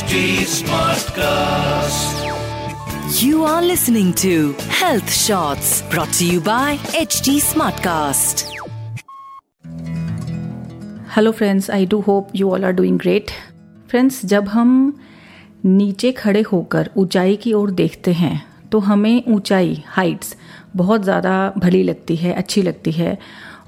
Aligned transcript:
HD 0.00 0.18
Smartcast. 0.50 2.20
You 3.22 3.44
are 3.44 3.62
listening 3.62 4.12
to 4.20 4.52
Health 4.76 5.10
Shots 5.12 5.82
brought 5.90 6.12
to 6.18 6.26
you 6.26 6.40
by 6.40 6.68
HT 7.00 7.34
Smartcast. 7.46 8.44
Hello 11.16 11.32
friends 11.32 11.70
I 11.70 11.86
do 11.86 12.00
hope 12.06 12.28
you 12.36 12.50
all 12.50 12.64
are 12.64 12.72
doing 12.72 12.98
great 13.00 13.30
friends 13.90 14.24
जब 14.32 14.48
हम 14.48 14.72
नीचे 15.66 16.12
खड़े 16.22 16.42
होकर 16.52 16.90
ऊंचाई 16.96 17.36
की 17.42 17.52
ओर 17.52 17.70
देखते 17.82 18.12
हैं 18.22 18.34
तो 18.72 18.78
हमें 18.88 19.24
ऊंचाई 19.34 19.82
हाइट्स 19.96 20.34
बहुत 20.76 21.02
ज़्यादा 21.04 21.34
भली 21.58 21.82
लगती 21.82 22.16
है 22.16 22.32
अच्छी 22.34 22.62
लगती 22.62 22.92
है 22.92 23.16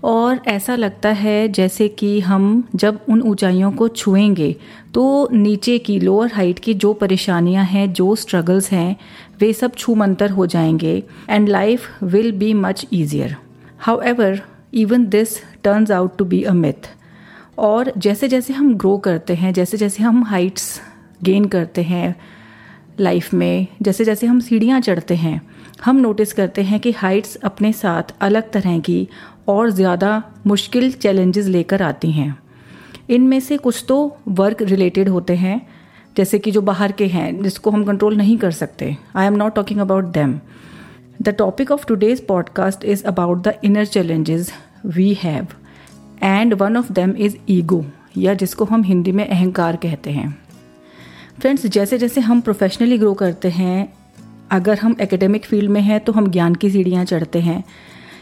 और 0.04 0.40
ऐसा 0.46 0.76
लगता 0.76 1.08
है 1.08 1.48
जैसे 1.48 1.88
कि 1.88 2.20
हम 2.20 2.68
जब 2.74 3.00
उन 3.08 3.22
ऊंचाइयों 3.22 3.72
को 3.72 3.88
छुएँगे 3.88 4.56
तो 4.94 5.28
नीचे 5.32 5.78
की 5.78 6.00
लोअर 6.00 6.32
हाइट 6.32 6.58
की 6.58 6.74
जो 6.74 6.92
परेशानियाँ 6.92 7.64
हैं, 7.64 7.92
जो 7.92 8.14
स्ट्रगल्स 8.14 8.70
हैं, 8.70 8.96
वे 9.40 9.52
सब 9.52 9.74
छू 9.74 9.94
मंतर 9.94 10.30
हो 10.30 10.46
जाएँगे 10.46 11.02
and 11.30 11.48
life 11.48 12.02
will 12.02 12.32
be 12.32 12.54
much 12.54 12.86
easier 12.92 13.36
however 14.00 14.40
even 14.74 15.06
this 15.06 15.38
turns 15.64 15.90
out 15.90 16.16
to 16.18 16.24
be 16.24 16.42
a 16.42 16.52
myth 16.52 16.90
और 17.58 17.92
जैसे 17.98 18.28
जैसे 18.28 18.52
हम 18.52 18.74
ग्रो 18.74 18.98
करते 18.98 19.34
हैं, 19.34 19.52
जैसे 19.52 19.76
जैसे 19.76 20.02
हम 20.02 20.24
हाइट्स 20.24 20.80
गेन 21.22 21.44
करते 21.44 21.82
हैं 21.82 22.16
लाइफ 23.00 23.34
में, 23.34 23.66
जैसे 23.82 24.04
जैसे 24.04 24.26
हम 24.26 24.40
सीढ़ियाँ 24.40 24.80
चढ़ते 24.80 25.14
हैं 25.14 25.51
हम 25.82 25.96
नोटिस 25.96 26.32
करते 26.32 26.62
हैं 26.62 26.78
कि 26.80 26.90
हाइट्स 26.92 27.34
अपने 27.44 27.72
साथ 27.72 28.12
अलग 28.20 28.50
तरह 28.52 28.78
की 28.80 29.08
और 29.48 29.70
ज़्यादा 29.70 30.22
मुश्किल 30.46 30.90
चैलेंजेस 30.92 31.46
लेकर 31.46 31.82
आती 31.82 32.10
हैं। 32.10 32.36
इनमें 33.10 33.38
से 33.40 33.56
कुछ 33.56 33.84
तो 33.88 33.96
वर्क 34.30 34.62
रिलेटेड 34.62 35.08
होते 35.08 35.36
हैं, 35.36 35.60
जैसे 36.16 36.38
कि 36.38 36.50
जो 36.50 36.60
बाहर 36.62 36.92
के 36.92 37.06
हैं, 37.06 37.42
जिसको 37.42 37.70
हम 37.70 37.84
कंट्रोल 37.84 38.16
नहीं 38.16 38.36
कर 38.38 38.50
सकते। 38.52 38.96
I 39.16 39.26
am 39.26 39.34
not 39.34 39.54
talking 39.54 39.80
about 39.80 40.04
them 40.12 40.38
the 41.22 41.28
topic 41.28 41.70
of 41.70 41.86
today's 41.86 42.26
podcast 42.26 42.84
is 42.84 43.04
about 43.04 43.42
the 43.42 43.54
inner 43.64 43.84
challenges 43.86 44.52
we 44.86 45.12
have 45.14 45.46
and 46.22 46.54
one 46.54 46.76
of 46.76 46.92
them 46.92 47.14
is 47.18 47.36
ego 47.50 47.84
या 48.18 48.34
जिसको 48.34 48.64
हम 48.64 48.82
हिंदी 48.82 49.12
में 49.12 49.26
अहंकार 49.28 49.76
कहते 49.76 50.10
हैं। 50.10 50.30
फ्रेंड्स 51.40 51.66
जैसे 51.66 51.98
जैसे 51.98 52.20
हम 52.20 52.40
प्रोफेशनली 52.40 52.98
ग्रो 52.98 53.12
करते 53.14 53.48
हैं 53.50 53.92
अगर 54.52 54.78
हम 54.78 54.96
एकेडमिक 55.00 55.44
फ़ील्ड 55.44 55.70
में 55.70 55.80
हैं 55.80 56.00
तो 56.00 56.12
हम 56.12 56.30
ज्ञान 56.30 56.54
की 56.54 56.70
सीढ़ियाँ 56.70 57.04
चढ़ते 57.04 57.40
हैं। 57.40 57.62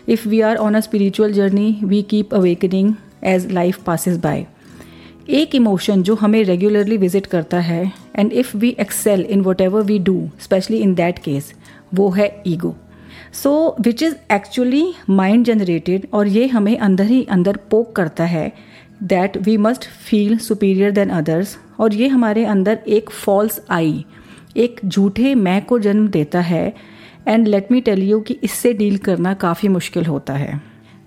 If 0.08 0.28
we 0.28 0.40
are 0.40 0.56
on 0.56 0.74
a 0.74 0.80
spiritual 0.80 1.32
journey 1.32 1.80
we 1.84 2.02
keep 2.02 2.34
awakening 2.34 2.94
as 3.24 3.50
life 3.52 3.82
passes 3.82 4.16
by 4.16 4.46
एक 5.28 5.54
इमोशन 5.54 6.02
जो 6.02 6.14
हमें 6.14 6.42
रेगुलरली 6.44 6.96
विज़िट 6.96 7.26
करता 7.26 7.58
है 7.60 7.92
and 8.16 8.32
if 8.32 8.56
we 8.56 8.76
excel 8.80 9.20
in 9.20 9.40
whatever 9.60 9.82
we 9.82 9.98
do 9.98 10.30
specially 10.40 10.78
in 10.78 10.94
that 10.94 11.18
case 11.18 11.52
वो 11.94 12.08
है 12.10 12.42
ego 12.46 12.74
so 13.32 13.76
which 13.80 14.02
is 14.02 14.14
actually 14.32 14.92
mind 15.10 15.44
generated 15.44 16.06
और 16.12 16.26
ये 16.26 16.46
हमें 16.46 16.76
अंदर 16.78 17.04
ही 17.04 17.24
अंदर 17.30 17.56
पोक 17.70 17.94
करता 17.96 18.24
है 18.24 18.52
that 19.02 19.36
we 19.36 19.56
must 19.56 19.84
feel 19.84 20.38
superior 20.38 20.90
than 20.90 21.08
others 21.08 21.56
और 21.80 21.94
ये 21.94 22.08
हमारे 22.08 22.44
अंदर 22.44 22.78
एक 22.88 23.10
फॉल्स 23.10 23.60
आई 23.70 24.04
एक 24.56 24.80
झूठे 24.84 25.34
मैं 25.34 25.60
को 25.64 25.78
जन्म 25.78 26.08
देता 26.08 26.40
है 26.40 26.72
and 27.28 27.48
let 27.48 27.72
me 27.72 27.80
tell 27.80 28.02
you 28.02 28.20
कि 28.20 28.38
इससे 28.42 28.72
डील 28.72 28.98
करना 28.98 29.34
काफ़ी 29.36 29.68
मुश्किल 29.68 30.06
होता 30.06 30.34
है। 30.34 30.60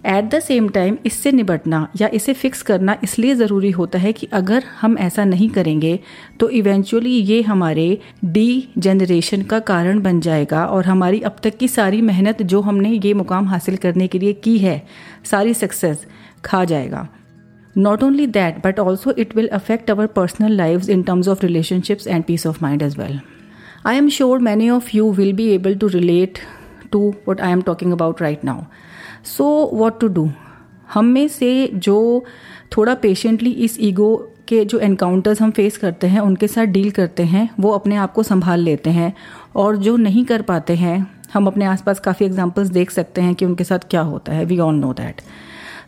एट 0.08 0.26
द 0.26 0.40
सेम 0.40 0.68
टाइम 0.70 0.98
इससे 1.06 1.32
निपटना 1.32 1.88
या 2.02 2.08
इसे 2.14 2.34
फिक्स 2.34 2.62
करना 2.62 2.98
इसलिए 3.04 3.36
ज़रूरी 3.36 3.70
होता 3.72 4.00
है 4.00 4.12
कि 4.14 4.28
अगर 4.34 4.64
हम 4.82 4.98
ऐसा 4.98 5.26
नहीं 5.26 5.50
करेंगे 5.50 6.00
तो 6.40 6.50
इवेंचुअली 6.50 7.12
ये 7.12 7.42
हमारे 7.42 7.98
डी 8.26 8.68
जनरेशन 8.78 9.42
का 9.42 9.60
कारण 9.62 10.02
बन 10.02 10.20
जाएगा 10.20 10.66
और 10.66 10.86
हमारी 10.86 11.22
अब 11.22 11.36
तक 11.44 11.58
की 11.58 11.68
सारी 11.68 12.02
मेहनत 12.02 12.42
जो 12.44 12.62
हमने 12.62 12.92
ये 12.96 13.14
मुकाम 13.14 13.48
हासिल 13.48 13.78
करने 13.78 14.08
के 14.08 14.20
लिए 14.20 14.34
की 14.34 14.58
है, 14.58 14.82
सारी 15.32 15.54
सक्सेस 15.54 16.06
खा 16.46 16.64
जाएगा। 16.66 17.08
Not 17.76 18.04
only 18.04 18.28
that 18.30 18.66
but 18.66 18.80
also 18.80 19.12
it 19.12 19.36
will 19.36 19.48
affect 19.50 19.92
our 19.92 20.08
personal 20.08 20.52
life 20.52 20.90
in 20.90 21.04
terms 21.04 21.28
of 21.28 21.46
relationships 21.46 22.08
and 22.08 22.24
peace 22.24 22.48
of 22.48 22.58
mind 22.62 22.82
as 22.82 22.98
well 22.98 23.20
I 23.86 23.98
am 23.98 24.10
sure 24.10 24.40
many 24.40 24.70
of 24.70 24.90
you 24.94 25.12
will 25.12 25.34
be 25.34 25.50
able 25.50 25.76
to 25.76 25.88
relate 25.88 26.38
to 26.92 27.14
what 27.30 27.42
I 27.42 27.52
am 27.52 27.62
talking 27.62 27.92
about 27.92 28.22
right 28.22 28.46
now 28.46 28.62
so 29.26 29.46
what 29.74 30.00
to 30.00 30.08
do 30.08 30.30
हम 30.94 31.06
में 31.06 31.28
से 31.28 31.70
जो 31.74 32.24
थोड़ा 32.78 32.94
patiently 32.96 33.52
इस 33.52 33.78
ego 33.80 34.16
के 34.48 34.64
जो 34.66 34.80
encounters 34.80 35.42
हम 35.42 35.52
face 35.52 35.78
करते 35.78 36.08
हैं, 36.08 36.20
उनके 36.20 36.48
साथ 36.48 36.66
डील 36.66 36.90
करते 36.92 37.24
हैं, 37.24 37.50
वो 37.60 37.72
अपने 37.72 37.96
आप 37.96 38.14
को 38.14 38.24
संभाल 38.24 38.60
लेते 38.60 38.90
हैं 38.90 39.14
और 39.56 39.78
जो 39.78 39.96
नहीं 39.98 40.26
कर 40.26 40.42
पाते 40.42 40.76
हैं, 40.76 41.06
हम 41.34 41.48
अपने 41.48 41.66
आसपास 41.66 42.00
काफ़ी 42.00 42.26
एग्जाम्पल्स 42.26 42.70
देख 42.70 42.92
सकते 42.92 43.22
हैं 43.22 43.36
कि 43.36 43.46
उनके 43.46 43.64
साथ 43.64 43.90
क्या 43.90 44.02
होता 44.02 44.34
है। 44.34 44.46
We 44.46 44.60
all 44.60 44.76
know 44.76 44.94
that 44.94 45.22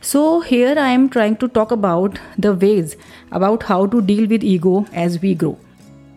so 0.02 0.40
here 0.40 0.78
I 0.78 0.92
am 0.92 1.08
trying 1.08 1.36
to 1.36 1.46
talk 1.46 1.72
about 1.72 2.18
the 2.40 2.46
ways 2.46 2.96
about 3.32 3.64
how 3.64 3.86
to 3.86 4.00
deal 4.00 4.26
with 4.26 4.44
ego 4.44 4.84
as 4.94 5.18
we 5.22 5.34
grow 5.34 5.58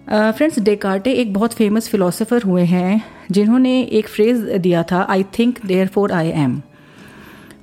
friends, 0.10 0.58
Descartes 0.60 1.12
एक 1.14 1.34
बहुत 1.34 1.54
फ़ेमस 1.54 1.88
फिलोसोफर 1.90 2.44
हुए 2.44 2.64
हैं, 2.64 3.02
जिन्होंने 3.32 3.82
एक 3.82 4.08
फ्रेज 4.08 4.38
दिया 4.38 4.82
था 4.84 5.02
I 5.10 5.24
think 5.38 5.60
therefore 5.88 6.12
I 6.12 6.30
am 6.36 6.60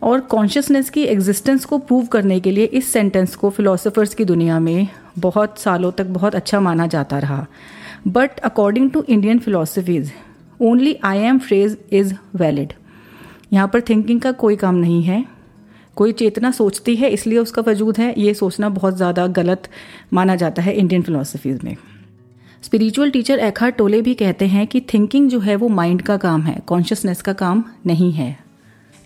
और 0.03 0.21
consciousness 0.31 0.91
की 0.91 1.03
एग्जिस्टेंस 1.05 1.65
को 1.65 1.79
प्रूव 1.79 2.07
करने 2.07 2.39
के 2.41 2.51
लिए 2.51 2.65
इस 2.65 2.93
सेंटेंस 2.93 3.35
को 3.37 3.51
फिलोसोफर्स 3.51 4.15
की 4.15 4.25
दुनिया 4.25 4.59
में 4.61 4.87
बहुत 5.19 5.59
सालों 5.59 5.91
तक 5.93 6.07
बहुत 6.09 6.35
अच्छा 6.35 6.61
माना 6.61 6.87
जाता 6.87 7.19
रहा। 7.19 7.47
But 8.09 8.39
according 8.41 8.91
to 8.91 9.05
Indian 9.09 9.39
philosophies 9.39 10.13
only 10.61 10.97
I 11.05 11.19
am 11.21 11.39
phrase 11.39 11.77
is 11.93 12.15
valid 12.37 12.73
यहाँ 13.53 13.69
पर 13.69 13.81
थिंकिंग 13.81 14.21
का 14.21 14.33
कोई 14.35 14.57
काम 14.57 14.75
नहीं 14.75 15.03
है। 15.03 15.25
कोई 15.97 16.13
चेतना 16.13 16.51
सोचती 16.53 16.97
है, 16.97 17.11
इसलिए 17.11 17.39
उसका 17.39 17.63
वजूद 17.63 17.99
है। 17.99 18.13
ये 18.19 18.35
सोचना 18.35 18.69
बहुत 18.71 18.97
ज़्यादा 18.97 19.27
गलत 19.35 19.69
माना 20.13 20.37
जाता 20.37 20.63
है 20.63 20.75
इंडियन 20.75 21.03
फिलोसफीज 21.03 21.63
में। 21.65 21.77
स्पिरिचुअल 22.63 23.11
टीचर 23.11 23.39
एखा 23.39 23.69
टोले 23.71 24.01
भी 24.03 24.15
कहते 24.15 24.47
हैं 24.47 24.67
कि 24.67 24.81
थिंकिंग 24.93 25.29
जो 25.31 25.41
है 25.41 25.57
वो 25.57 25.69
माइंड 25.69 26.03
का 26.03 26.17
काम 26.17 26.43
है 26.43 26.59
कॉन्शियसनेस 26.67 27.23
का 27.23 27.33
काम 27.33 27.63
नहीं 27.87 28.13
है। 28.13 28.37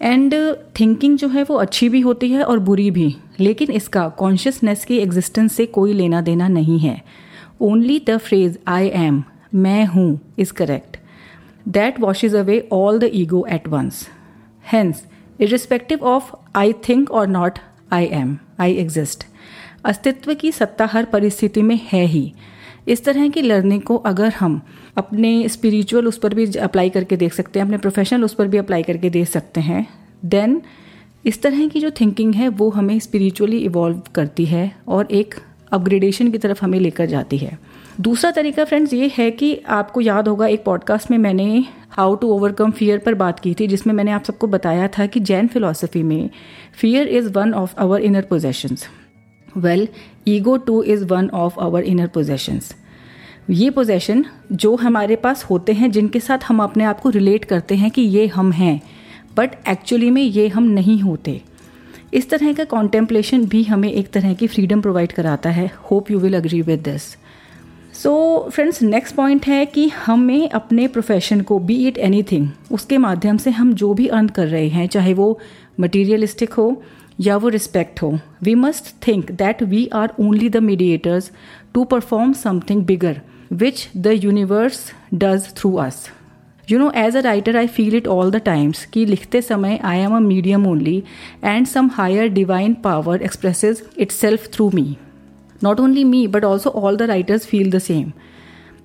एंड 0.00 0.34
थिंकिंग 0.80 1.16
जो 1.18 1.28
है 1.28 1.42
वो 1.42 1.56
अच्छी 1.56 1.88
भी 1.88 2.00
होती 2.00 2.30
है 2.30 2.42
और 2.42 2.58
बुरी 2.58 2.90
भी, 2.90 3.14
लेकिन 3.40 3.70
इसका 3.70 4.08
कॉन्शियसनेस 4.08 4.84
की 4.84 4.98
एग्जिस्टेंस 4.98 5.52
से 5.52 5.66
कोई 5.68 5.92
लेना 5.92 6.20
देना 6.20 6.48
नहीं 6.48 6.78
है। 6.78 7.02
Only 7.60 7.98
the 8.08 8.16
phrase 8.18 8.58
I 8.68 8.88
am 8.96 9.22
मैं 9.54 9.84
हूँ 9.86 10.20
is 10.38 10.52
correct 10.52 10.96
that 11.68 12.00
washes 12.00 12.34
away 12.34 12.58
all 12.72 12.98
the 12.98 13.10
ego 13.14 13.44
at 13.50 13.68
once 13.68 14.06
hence 14.64 15.02
irrespective 15.40 16.04
of 16.04 16.32
I 16.56 16.72
think 16.88 17.10
और 17.10 17.26
not 17.28 17.58
I 17.92 18.06
am 18.12 18.36
I 18.60 18.74
exist 18.74 19.24
अस्तित्व 19.84 20.34
की 20.34 20.52
सत्ता 20.52 20.88
हर 20.92 21.04
परिस्थिति 21.04 21.62
में 21.62 21.78
है 21.92 22.04
ही। 22.06 22.32
इस 22.90 23.04
तरह 23.04 23.28
की 23.28 23.42
लर्निंग 23.42 23.82
को 23.82 23.96
अगर 23.96 24.28
हम 24.28 24.60
अपने 24.96 25.48
स्पिरिचुअल 25.48 26.06
उस 26.06 26.18
पर 26.18 26.34
भी 26.34 26.46
अप्लाई 26.52 26.90
करके 26.90 27.16
देख 27.16 27.32
सकते 27.32 27.58
हैं, 27.58 27.66
अपने 27.66 27.78
प्रोफेशनल 27.78 28.24
उस 28.24 28.34
पर 28.34 28.48
भी 28.48 28.58
अप्लाई 28.58 28.82
करके 28.82 29.10
देख 29.10 29.28
सकते 29.28 29.60
हैं 29.60 29.86
देन 30.24 30.62
इस 31.26 31.42
तरह 31.42 31.68
की 31.68 31.80
जो 31.80 31.90
थिंकिंग 31.90 32.34
है 32.34 32.48
वो 32.48 32.70
हमें 32.70 32.98
स्पिरिचुअली 32.98 33.58
इवॉल्व 33.58 34.02
करती 34.14 34.44
है 34.44 34.72
और 34.88 35.08
एक 35.10 35.34
अपग्रेडेशन 35.72 36.30
की 36.30 36.38
तरफ़ 36.38 36.64
हमें 36.64 36.80
लेकर 36.80 37.06
जाती 37.06 37.38
है। 37.38 37.58
दूसरा 38.00 38.30
तरीका 38.30 38.64
फ्रेंड्स 38.64 38.92
ये 38.92 39.10
है 39.18 39.30
कि 39.30 39.56
आपको 39.68 40.00
याद 40.00 40.28
होगा 40.28 40.46
एक 40.46 40.64
पॉडकास्ट 40.64 41.10
में 41.10 41.18
मैंने 41.18 41.64
हाउ 41.90 42.14
टू 42.14 42.28
ओवरकम 42.28 42.70
फियर 42.70 42.98
पर 42.98 43.14
बात 43.14 43.40
की 43.40 43.54
थी, 43.60 43.66
जिसमें 43.66 43.94
मैंने 43.94 44.10
आप 44.10 44.24
सबको 44.24 44.46
बताया 44.46 44.88
था 44.88 45.06
कि 45.06 45.20
जैन 45.20 45.46
फिलोसफी 45.46 46.02
में 46.02 46.30
fear 46.74 47.08
is 47.08 47.28
one 47.28 47.54
of 47.54 47.74
our 47.78 48.00
inner 48.00 48.22
possessions 48.22 48.88
well 49.56 49.88
ego 50.28 50.56
too 50.56 50.82
is 50.82 51.04
one 51.04 51.28
of 51.28 51.60
our 51.60 51.82
inner 51.82 52.06
possessions 52.06 52.74
ये 53.50 53.70
पोजेशन 53.70 54.24
जो 54.52 54.74
हमारे 54.76 55.14
पास 55.16 55.42
होते 55.44 55.72
हैं, 55.72 55.90
जिनके 55.90 56.20
साथ 56.20 56.38
हम 56.48 56.62
अपने 56.62 56.84
आप 56.84 57.00
को 57.00 57.10
रिलेट 57.10 57.44
करते 57.44 57.74
हैं 57.74 57.90
कि 57.90 58.02
ये 58.02 58.26
हम 58.26 58.52
हैं 58.52 58.80
बट 59.36 59.54
एक्चुअली 59.68 60.10
में 60.10 60.22
ये 60.22 60.46
हम 60.48 60.64
नहीं 60.64 60.98
होते। 61.00 61.40
इस 62.14 62.28
तरह 62.30 62.52
का 62.52 62.64
कॉन्टेम्पलेशन 62.64 63.44
भी 63.46 63.62
हमें 63.62 63.90
एक 63.92 64.10
तरह 64.10 64.34
की 64.34 64.46
फ्रीडम 64.46 64.80
प्रोवाइड 64.80 65.12
कराता 65.12 65.50
है। 65.50 65.70
Hope 65.90 66.10
you 66.10 66.18
will 66.18 66.36
agree 66.36 66.60
with 66.62 66.80
this 66.80 67.02
so 67.94 68.12
friends 68.52 68.80
next 68.82 69.14
point 69.14 69.46
है 69.46 69.64
कि 69.66 69.88
हमें 69.96 70.48
अपने 70.50 70.86
प्रोफेशन 70.88 71.40
को 71.40 71.58
बी 71.58 71.76
इट 71.88 71.98
एनी 71.98 72.22
थिंग 72.22 72.48
उसके 72.72 72.98
माध्यम 72.98 73.36
से 73.36 73.50
हम 73.50 73.72
जो 73.72 73.92
भी 73.94 74.06
अर्न 74.06 74.28
कर 74.28 74.46
रहे 74.46 74.68
हैं, 74.68 74.86
चाहे 74.86 75.14
वो 75.14 75.38
मटीरियलिस्टिक 75.80 76.52
हो 76.52 76.82
या 77.20 77.36
वो 77.36 77.48
रिस्पेक्ट 77.48 78.02
हो 78.02 78.18
we 78.42 78.54
must 78.54 78.94
think 79.06 79.30
that 79.32 79.62
we 79.62 79.86
are 79.94 80.12
only 80.20 80.48
the 80.48 80.56
mediators 80.56 81.30
to 81.74 81.84
perform 81.84 82.32
something 82.32 82.84
bigger 82.84 83.20
which 83.50 83.88
the 83.96 84.06
universe 84.06 84.80
does 85.14 85.48
through 85.56 85.74
us 85.74 86.02
you 86.70 86.78
know 86.78 86.90
as 86.96 87.16
a 87.16 87.20
writer 87.20 87.56
I 87.56 87.66
feel 87.66 87.94
it 87.94 88.06
all 88.06 88.30
the 88.30 88.36
times 88.36 88.84
कि 88.86 89.04
लिखते 89.06 89.42
समय 89.42 89.78
I 89.84 89.98
am 89.98 90.16
a 90.16 90.20
medium 90.20 90.66
only 90.66 91.02
and 91.44 91.66
some 91.66 91.90
higher 91.92 92.28
divine 92.28 92.74
power 92.74 93.22
expresses 93.22 93.82
itself 94.10 94.48
through 94.52 94.70
me 94.74 94.96
not 95.64 95.80
only 95.80 96.04
me 96.04 96.26
but 96.26 96.44
also 96.44 96.70
all 96.70 96.96
the 96.96 97.02
writers 97.02 97.46
feel 97.46 97.70
the 97.70 97.78
same 97.78 98.12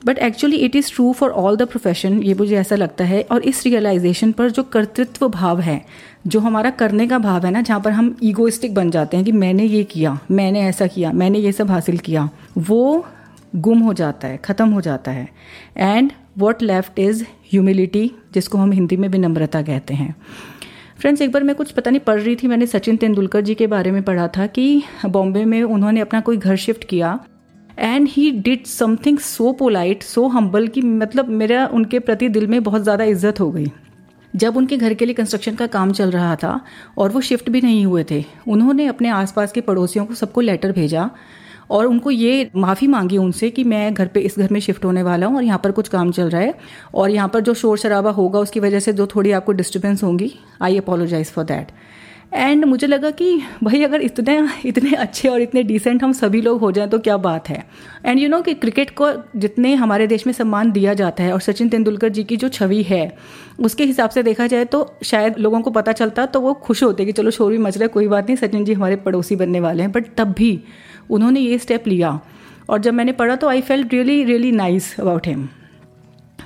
but 0.05 0.17
actually 0.17 0.57
it 0.57 0.75
is 0.75 0.91
true 0.95 1.11
for 1.13 1.29
all 1.31 1.55
the 1.57 1.61
profession 1.61 2.21
ये 2.23 2.33
मुझे 2.33 2.55
ऐसा 2.55 2.75
लगता 2.75 3.03
है, 3.03 3.21
और 3.21 3.41
इस 3.41 3.63
realisation 3.65 4.31
पर 4.31 4.49
जो 4.49 4.63
कर्तृत्व 4.63 5.27
भाव 5.29 5.59
है, 5.59 5.81
जो 6.27 6.39
हमारा 6.39 6.69
करने 6.69 7.07
का 7.07 7.17
भाव 7.17 7.45
है 7.45 7.51
ना, 7.51 7.61
जहाँ 7.61 7.79
पर 7.79 7.91
हम 7.91 8.15
ईगोइस्टिक 8.23 8.75
बन 8.75 8.91
जाते 8.91 9.17
हैं 9.17 9.25
कि 9.25 9.31
मैंने 9.31 9.63
ये 9.63 9.83
किया, 9.83 10.17
मैंने 10.31 10.61
ऐसा 10.61 10.87
किया, 10.87 11.11
मैंने 11.11 11.39
ये 11.39 11.51
सब 11.51 11.71
हासिल 11.71 11.97
किया, 11.97 12.29
वो 12.57 13.05
गुम 13.55 13.79
हो 13.79 13.93
जाता 13.93 14.27
है, 14.27 14.37
ख़त्म 14.37 14.69
हो 14.69 14.81
जाता 14.81 15.11
है। 15.11 15.27
And 15.77 16.11
what 16.37 16.61
left 16.63 16.99
is 16.99 17.23
humility 17.51 18.11
जिसको 18.33 18.57
हम 18.57 18.71
हिंदी 18.71 18.97
में 18.97 19.07
विनम्रता 19.09 19.61
कहते 19.61 19.93
हैं। 19.93 20.15
फ्रेंड्स 20.99 21.21
एक 21.21 21.31
बार 21.31 21.43
मैं 21.43 21.55
कुछ 21.55 21.71
पता 21.71 21.91
नहीं 21.91 22.01
पढ़ 22.01 22.19
रही 22.19 22.35
थी, 22.35 22.47
मैंने 22.47 22.65
सचिन 22.67 22.97
तेंदुलकर 22.97 23.41
जी 23.41 23.55
के 23.55 23.67
बारे 23.67 23.91
में 23.91 24.01
पढ़ा 24.03 24.27
था 24.27 24.45
कि 24.47 24.83
बॉम्बे 25.05 25.45
में 25.45 25.61
उन्होंने 25.63 25.99
अपना 25.99 26.19
कोई 26.21 26.37
घर 26.37 26.55
शिफ्ट 26.57 26.83
किया 26.83 27.19
and 27.79 28.07
he 28.09 28.29
did 28.33 28.65
something 28.65 29.17
so 29.19 29.51
polite 29.53 30.03
so 30.03 30.27
humble 30.27 30.67
कि 30.67 30.81
मतलब 30.81 31.29
मेरा, 31.31 31.65
उनके 31.67 31.99
प्रति 31.99 32.29
दिल 32.29 32.47
में 32.47 32.61
बहुत 32.63 32.83
ज़्यादा 32.83 33.03
इज़्ज़त 33.03 33.39
हो 33.39 33.49
गई। 33.51 33.71
जब 34.33 34.57
उनके 34.57 34.77
घर 34.77 34.93
के 34.93 35.05
लिए 35.05 35.15
कंस्ट्रक्शन 35.15 35.55
का 35.55 35.67
काम 35.67 35.91
चल 35.91 36.11
रहा 36.11 36.35
था, 36.35 36.59
और 36.97 37.11
वो 37.11 37.21
शिफ्ट 37.21 37.49
भी 37.49 37.61
नहीं 37.61 37.85
हुए 37.85 38.05
थे, 38.11 38.23
उन्होंने 38.47 38.85
अपने 38.87 39.09
आसपास 39.11 39.51
के 39.51 39.61
पड़ोसियों 39.61 40.05
को 40.05 40.13
सबको 40.13 40.41
लेटर 40.41 40.71
भेजा 40.71 41.09
और 41.69 41.85
उनको 41.85 42.11
ये 42.11 42.49
माफ़ी 42.55 42.87
मांगी 42.87 43.17
उनसे 43.17 43.49
कि 43.49 43.63
मैं 43.63 43.93
घर 43.93 44.07
पे, 44.07 44.19
इस 44.19 44.37
घर 44.39 44.51
में 44.51 44.59
शिफ्ट 44.59 44.85
होने 44.85 45.03
वाला 45.03 45.27
हूँ 45.27 45.35
और 45.37 45.43
यहाँ 45.43 45.59
पर 45.63 45.71
कुछ 45.71 45.87
काम 45.87 46.11
चल 46.11 46.29
रहा 46.29 46.41
है। 46.41 46.53
और 46.93 47.09
यहाँ 47.11 47.27
पर 47.27 47.41
जो 47.41 47.53
शोर 47.53 47.77
शराबा 47.77 48.11
होगा, 48.11 48.39
उसकी 48.39 48.59
वजह 48.59 48.79
से 48.79 48.93
जो 48.93 49.07
थोड़ी 49.07 49.31
आपको 49.31 49.51
डिस्टर्बेंस 49.51 50.03
होंगी 50.03 50.31
I 50.61 50.77
apologise 50.77 51.31
for 51.31 51.45
that 51.45 51.71
and 52.33 52.65
मुझे 52.65 52.87
लगा 52.87 53.09
कि 53.11 53.41
भाई, 53.63 53.81
अगर 53.83 54.01
इतने 54.01 54.47
इतने 54.65 54.91
अच्छे 54.93 55.27
और 55.27 55.41
इतने 55.41 55.63
डिसेंट 55.63 56.03
हम 56.03 56.11
सभी 56.13 56.41
लोग 56.41 56.59
हो 56.59 56.71
जाएँ 56.71 56.89
तो 56.89 56.99
क्या 56.99 57.17
बात 57.17 57.49
है? 57.49 57.63
एंड 58.05 58.19
यू 58.19 58.29
नो 58.29 58.41
कि 58.41 58.53
क्रिकेट 58.53 58.89
को 58.91 59.11
जितने 59.35 59.73
हमारे 59.75 60.07
देश 60.07 60.25
में 60.27 60.33
सम्मान 60.33 60.71
दिया 60.71 60.93
जाता 60.93 61.23
है, 61.23 61.33
और 61.33 61.41
सचिन 61.41 61.69
तेंदुलकर 61.69 62.09
जी 62.09 62.23
की 62.23 62.37
जो 62.37 62.49
छवि 62.49 62.81
है, 62.83 63.17
उसके 63.59 63.83
हिसाब 63.83 64.09
से 64.09 64.23
देखा 64.23 64.47
जाए 64.47 64.65
तो 64.65 64.85
शायद 65.03 65.37
लोगों 65.39 65.61
को 65.61 65.71
पता 65.71 65.91
चलता 65.91 66.25
तो 66.25 66.41
वो 66.41 66.53
खुश 66.55 66.83
होते 66.83 67.05
कि 67.05 67.11
चलो 67.11 67.31
शोर 67.31 67.51
भी 67.51 67.57
मच 67.57 67.77
रहा 67.77 67.83
है, 67.83 67.87
कोई 67.87 68.07
बात 68.07 68.25
नहीं, 68.25 68.37
सचिन 68.37 68.65
जी 68.65 68.73
हमारे 68.73 68.95
पड़ोसी 68.97 69.35
बनने 69.35 69.59
वाले 69.59 69.83
हैं। 69.83 69.91
बट 69.91 70.15
तब 70.17 70.33
भी 70.33 70.59
उन्होंने 71.09 71.39
ये 71.39 71.57
स्टेप 71.57 71.87
लिया। 71.87 72.19
और 72.69 72.81
जब 72.81 72.93
मैंने 72.93 73.11
पढ़ा 73.11 73.35
तो 73.35 73.47
I 73.47 73.61
felt 73.61 73.93
really 73.93 74.23
really 74.23 74.51
nice 74.51 74.99
about 74.99 75.27
him 75.27 75.47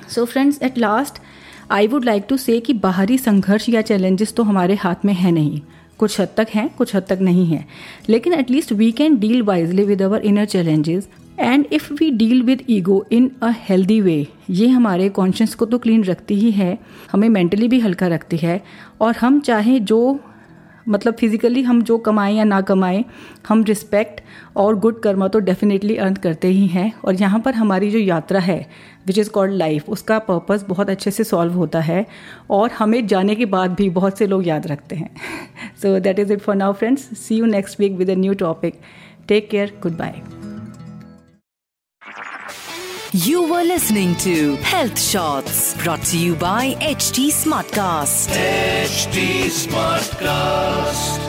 so 0.09 0.25
friends 0.25 0.61
at 0.63 0.77
last 0.77 1.21
I 1.71 1.87
would 1.87 2.05
like 2.05 2.25
to 2.29 2.37
say 2.37 2.59
कि 2.59 2.73
बाहरी 2.73 3.17
संघर्ष 3.17 3.67
या 3.69 3.81
चैलेंजेस 3.81 4.33
तो 4.33 4.43
हमारे 4.43 4.75
हाथ 4.75 5.05
में 5.05 5.13
है 5.13 5.31
नहीं। 5.31 5.61
कुछ 5.99 6.19
हद 6.21 6.29
तक 6.37 6.47
हैं, 6.53 6.69
कुछ 6.69 6.95
हद 6.95 7.03
तक 7.09 7.19
नहीं 7.21 7.45
है। 7.45 7.65
लेकिन 8.09 8.33
at least 8.33 8.71
we 8.71 8.91
can 8.91 9.17
deal 9.19 9.41
wisely 9.43 9.83
with 9.83 10.01
our 10.01 10.21
inner 10.21 10.45
challenges 10.45 11.09
and 11.39 11.65
if 11.71 11.91
we 11.93 12.09
deal 12.11 12.41
with 12.43 12.63
ego 12.69 13.05
in 13.11 13.29
a 13.41 13.51
healthy 13.59 13.99
way 14.01 14.25
ये 14.49 14.67
हमारे 14.67 15.09
कॉन्शियस 15.09 15.55
को 15.55 15.65
तो 15.65 15.77
क्लीन 15.77 16.03
रखती 16.03 16.35
ही 16.35 16.51
है, 16.51 16.77
हमें 17.11 17.29
मेंटली 17.29 17.67
भी 17.67 17.79
हल्का 17.79 18.07
रखती 18.07 18.37
है 18.37 18.61
और 19.01 19.15
हम 19.15 19.39
चाहे 19.39 19.79
जो 19.81 20.19
मतलब 20.89 21.13
फिजिकली 21.13 21.61
हम 21.61 21.81
जो 21.81 21.97
कमाएँ 21.97 22.35
या 22.35 22.43
ना 22.43 22.59
कमाएँ, 22.61 23.03
हम 23.47 23.63
रिस्पेक्ट 23.63 24.21
और 24.55 24.75
गुड 24.75 25.01
कर्मा 25.01 25.27
तो 25.27 25.39
डेफिनेटली 25.39 25.95
अर्न 25.97 26.15
करते 26.15 26.47
ही 26.47 26.67
हैं। 26.67 26.91
और 27.05 27.15
यहाँ 27.15 27.39
पर 27.39 27.55
हमारी 27.55 27.91
जो 27.91 27.99
यात्रा 27.99 28.39
है 28.39 28.59
विच 29.07 29.17
इज़ 29.17 29.29
कॉल्ड 29.29 29.53
लाइफ 29.53 29.89
उसका 29.89 30.19
पर्पस 30.19 30.65
बहुत 30.69 30.89
अच्छे 30.89 31.11
से 31.11 31.23
सॉल्व 31.23 31.53
होता 31.53 31.79
है। 31.81 32.05
और 32.49 32.71
हमें 32.71 33.05
जाने 33.07 33.35
के 33.35 33.45
बाद 33.47 33.75
भी 33.75 33.89
बहुत 33.89 34.17
से 34.17 34.27
लोग 34.27 34.47
याद 34.47 34.67
रखते 34.67 34.95
हैं। 34.95 35.09
So 35.81 35.99
that 35.99 36.19
is 36.19 36.33
it 36.33 36.39
for 36.39 36.55
now 36.55 36.73
friends 36.73 37.09
see 37.19 37.37
you 37.37 37.45
next 37.45 37.79
week 37.79 37.97
with 37.97 38.09
a 38.09 38.15
new 38.15 38.33
topic 38.35 38.79
take 39.27 39.49
care 39.49 39.79
goodbye 39.97 40.21
You 43.25 43.43
were 43.51 43.63
listening 43.63 44.15
to 44.19 44.55
Health 44.57 44.97
Shots 44.97 45.75
brought 45.83 46.01
to 46.03 46.17
you 46.17 46.35
by 46.35 46.75
HT 46.75 47.27
Smartcast. 47.27 48.29
HT 48.29 49.49
Smartcast. 49.67 51.28